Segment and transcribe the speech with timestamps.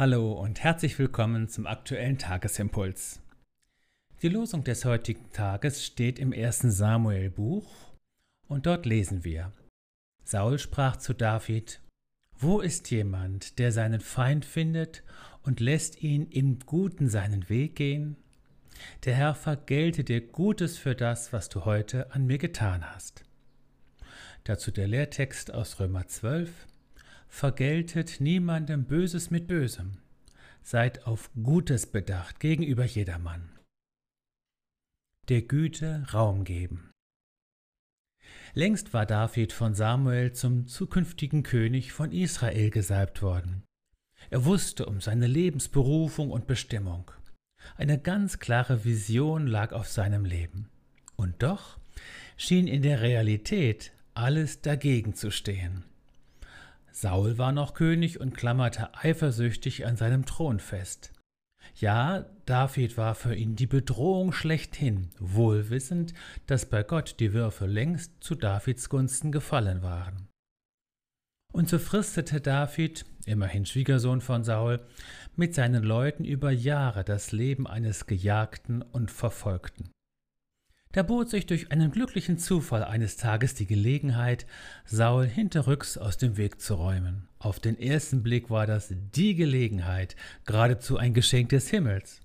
[0.00, 3.20] Hallo und herzlich willkommen zum aktuellen Tagesimpuls.
[4.22, 7.70] Die Losung des heutigen Tages steht im ersten Samuel-Buch
[8.48, 9.52] und dort lesen wir:
[10.24, 11.82] Saul sprach zu David:
[12.34, 15.02] Wo ist jemand, der seinen Feind findet
[15.42, 18.16] und lässt ihn im Guten seinen Weg gehen?
[19.04, 23.26] Der Herr vergelte dir Gutes für das, was du heute an mir getan hast.
[24.44, 26.50] Dazu der Lehrtext aus Römer 12.
[27.30, 29.98] Vergeltet niemandem Böses mit Bösem.
[30.62, 33.58] Seid auf Gutes bedacht gegenüber jedermann.
[35.28, 36.90] Der Güte Raum geben.
[38.52, 43.62] Längst war David von Samuel zum zukünftigen König von Israel gesalbt worden.
[44.28, 47.10] Er wusste um seine Lebensberufung und Bestimmung.
[47.76, 50.68] Eine ganz klare Vision lag auf seinem Leben.
[51.16, 51.78] Und doch
[52.36, 55.84] schien in der Realität alles dagegen zu stehen.
[56.92, 61.12] Saul war noch König und klammerte eifersüchtig an seinem Thron fest.
[61.76, 66.14] Ja, David war für ihn die Bedrohung schlechthin, wohl wissend,
[66.46, 70.28] dass bei Gott die Würfe längst zu Davids Gunsten gefallen waren.
[71.52, 74.80] Und so fristete David, immerhin Schwiegersohn von Saul,
[75.36, 79.90] mit seinen Leuten über Jahre das Leben eines Gejagten und Verfolgten.
[80.92, 84.44] Da bot sich durch einen glücklichen Zufall eines Tages die Gelegenheit,
[84.84, 87.28] Saul hinterrücks aus dem Weg zu räumen.
[87.38, 90.16] Auf den ersten Blick war das die Gelegenheit,
[90.46, 92.22] geradezu ein Geschenk des Himmels.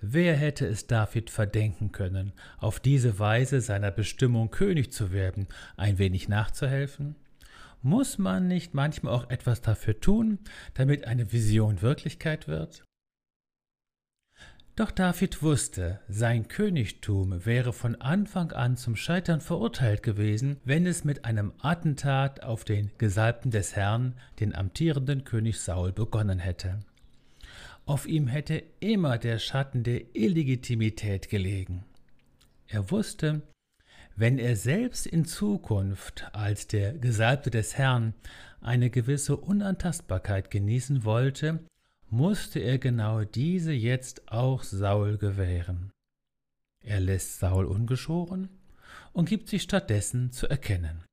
[0.00, 5.46] Wer hätte es David verdenken können, auf diese Weise seiner Bestimmung König zu werden,
[5.76, 7.14] ein wenig nachzuhelfen?
[7.82, 10.38] Muss man nicht manchmal auch etwas dafür tun,
[10.72, 12.84] damit eine Vision Wirklichkeit wird?
[14.76, 21.02] Doch David wusste, sein Königtum wäre von Anfang an zum Scheitern verurteilt gewesen, wenn es
[21.02, 26.80] mit einem Attentat auf den Gesalbten des Herrn, den amtierenden König Saul, begonnen hätte.
[27.86, 31.86] Auf ihm hätte immer der Schatten der Illegitimität gelegen.
[32.66, 33.40] Er wusste,
[34.14, 38.12] wenn er selbst in Zukunft als der Gesalbte des Herrn
[38.60, 41.60] eine gewisse Unantastbarkeit genießen wollte,
[42.10, 45.90] musste er genau diese jetzt auch Saul gewähren.
[46.80, 48.48] Er lässt Saul ungeschoren
[49.12, 51.04] und gibt sich stattdessen zu erkennen.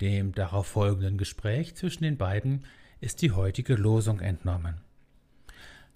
[0.00, 2.64] Dem darauf folgenden Gespräch zwischen den beiden
[3.00, 4.80] ist die heutige Losung entnommen.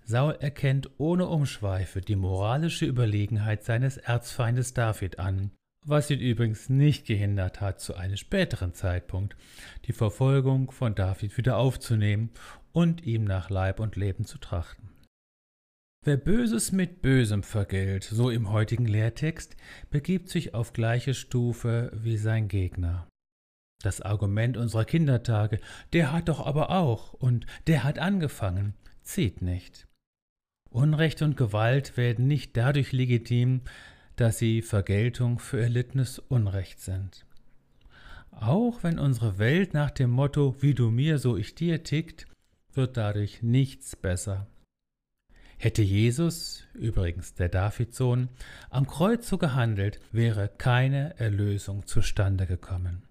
[0.04, 5.50] Saul erkennt ohne Umschweife die moralische Überlegenheit seines Erzfeindes David an,
[5.84, 9.36] was ihn übrigens nicht gehindert hat, zu einem späteren Zeitpunkt
[9.86, 12.30] die Verfolgung von David wieder aufzunehmen
[12.72, 14.90] und ihm nach Leib und Leben zu trachten.
[16.06, 19.56] Wer Böses mit Bösem vergilt, so im heutigen Lehrtext,
[19.90, 23.08] begibt sich auf gleiche Stufe wie sein Gegner.
[23.82, 25.60] Das Argument unserer Kindertage,
[25.92, 29.86] der hat doch aber auch und der hat angefangen, zieht nicht.
[30.68, 33.62] Unrecht und Gewalt werden nicht dadurch legitim,
[34.16, 37.24] dass sie Vergeltung für erlittenes Unrecht sind.
[38.30, 42.26] Auch wenn unsere Welt nach dem Motto wie du mir, so ich dir tickt,
[42.72, 44.46] wird dadurch nichts besser.
[45.56, 48.28] Hätte Jesus, übrigens der Davidsohn,
[48.70, 53.04] am Kreuz so gehandelt, wäre keine Erlösung zustande gekommen.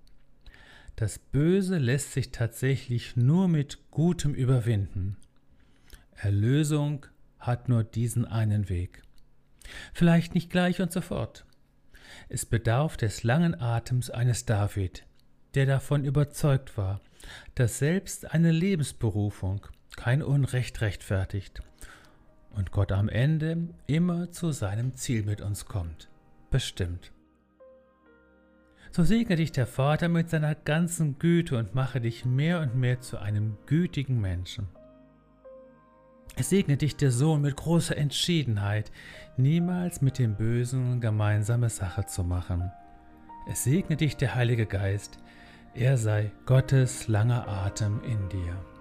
[0.96, 5.18] Das Böse lässt sich tatsächlich nur mit Gutem überwinden.
[6.16, 7.08] Erlösung
[7.40, 9.02] hat nur diesen einen Weg.
[9.94, 11.46] Vielleicht nicht gleich und sofort.
[12.30, 15.06] Es bedarf des langen Atems eines David,
[15.56, 17.02] der davon überzeugt war,
[17.56, 21.62] dass selbst eine Lebensberufung kein Unrecht rechtfertigt
[22.52, 26.10] und Gott am Ende immer zu seinem Ziel mit uns kommt.
[26.50, 27.12] Bestimmt.
[28.92, 33.02] So segne dich der Vater mit seiner ganzen Güte und mache dich mehr und mehr
[33.02, 34.68] zu einem gütigen Menschen.
[36.36, 38.92] Es segne dich der Sohn mit großer Entschiedenheit,
[39.38, 42.72] niemals mit dem Bösen gemeinsame Sache zu machen.
[43.50, 45.20] Es segne dich der Heilige Geist,
[45.76, 48.73] er sei Gottes langer Atem in dir.